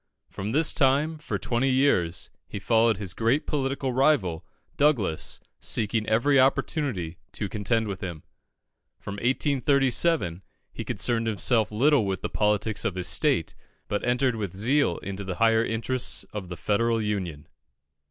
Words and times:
From 0.31 0.51
this 0.51 0.73
time, 0.73 1.19
for 1.19 1.37
twenty 1.37 1.69
years, 1.69 2.31
he 2.47 2.57
followed 2.57 2.97
his 2.97 3.13
great 3.13 3.45
political 3.45 3.93
rival, 3.93 4.43
Douglas, 4.75 5.39
seeking 5.59 6.07
every 6.09 6.39
opportunity 6.39 7.19
to 7.33 7.47
contend 7.47 7.87
with 7.87 8.01
him. 8.01 8.23
From 8.97 9.17
1837 9.17 10.41
he 10.73 10.83
concerned 10.83 11.27
himself 11.27 11.71
little 11.71 12.07
with 12.07 12.23
the 12.23 12.29
politics 12.29 12.83
of 12.83 12.95
his 12.95 13.07
state, 13.07 13.53
but 13.87 14.03
entered 14.03 14.35
with 14.35 14.57
zeal 14.57 14.97
into 15.03 15.23
the 15.23 15.35
higher 15.35 15.63
interests 15.63 16.23
of 16.33 16.49
the 16.49 16.57
Federal 16.57 16.99
Union. 16.99 17.47